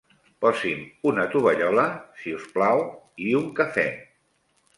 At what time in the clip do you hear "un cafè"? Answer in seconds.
3.43-3.87